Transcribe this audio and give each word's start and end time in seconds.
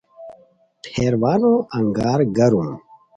پھیروانو 0.83 1.53
انگار 1.77 2.19
گرم 2.37 2.69